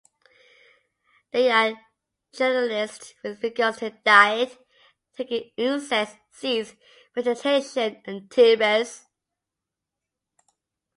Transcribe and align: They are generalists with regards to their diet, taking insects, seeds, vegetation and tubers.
They 1.29 1.51
are 1.51 1.79
generalists 2.33 3.13
with 3.21 3.43
regards 3.43 3.77
to 3.77 3.91
their 3.91 4.01
diet, 4.03 4.57
taking 5.15 5.51
insects, 5.57 6.17
seeds, 6.31 6.73
vegetation 7.13 8.01
and 8.07 8.27
tubers. 8.31 9.05